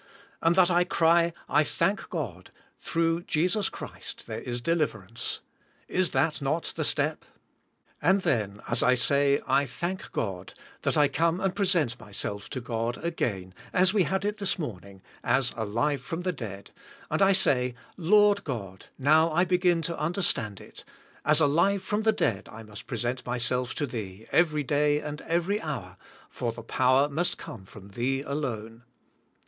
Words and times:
and 0.41 0.55
that 0.55 0.71
I 0.71 0.83
cry, 0.83 1.31
"I 1.47 1.63
thank 1.63 2.09
God, 2.09 2.49
throug 2.81 3.21
h 3.21 3.27
Jesus 3.27 3.69
Christ 3.69 4.25
there 4.25 4.41
is 4.41 4.59
deliverance?" 4.59 5.41
Is 5.87 6.09
that 6.09 6.41
not 6.41 6.73
the 6.75 6.83
step? 6.83 7.23
And 8.01 8.21
then 8.21 8.61
as 8.67 8.81
I 8.81 8.95
say, 8.95 9.41
"I 9.47 9.67
thank 9.67 10.11
God," 10.11 10.55
that 10.81 10.97
I 10.97 11.07
come 11.07 11.39
and 11.39 11.55
present 11.55 11.99
myself 11.99 12.49
to 12.49 12.59
God, 12.59 12.97
again, 13.05 13.53
as 13.73 13.93
we 13.93 14.01
had 14.01 14.25
it 14.25 14.37
this 14.37 14.57
morning, 14.57 15.03
as 15.23 15.53
alive 15.55 16.01
from 16.01 16.21
the 16.21 16.31
dead, 16.31 16.71
and 17.11 17.21
I 17.21 17.33
say, 17.33 17.75
"lyord 17.95 18.43
God, 18.43 18.87
now 18.97 19.31
I 19.31 19.45
beg 19.45 19.67
in 19.67 19.83
to 19.83 19.99
understand 19.99 20.59
it; 20.59 20.83
as 21.23 21.39
alive 21.39 21.83
from 21.83 22.01
the 22.01 22.11
dead 22.11 22.49
I 22.51 22.63
must 22.63 22.87
present 22.87 23.23
myself 23.23 23.75
to 23.75 23.85
Thee, 23.85 24.25
every 24.31 24.63
day 24.63 24.99
and 24.99 25.21
every 25.21 25.61
hour, 25.61 25.97
for 26.27 26.51
the 26.53 26.63
power 26.63 27.07
must 27.07 27.37
come 27.37 27.65
from 27.65 27.89
Thee, 27.89 28.23
alone. 28.23 28.81